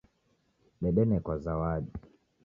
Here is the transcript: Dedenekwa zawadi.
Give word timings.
Dedenekwa 0.81 1.35
zawadi. 1.43 1.91